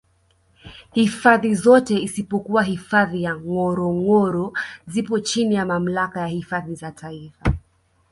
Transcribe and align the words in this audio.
hifadhi 0.91 1.55
zote 1.55 1.99
isipokuwa 2.01 2.63
hifadhi 2.63 3.23
ya 3.23 3.35
ngorongoro 3.37 4.53
zipo 4.87 5.19
chini 5.19 5.55
ya 5.55 5.65
Mamlaka 5.65 6.19
ya 6.21 6.27
hifadhi 6.27 6.75
za 6.75 6.91
taifa 6.91 7.53